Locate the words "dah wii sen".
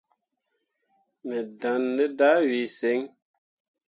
2.17-2.99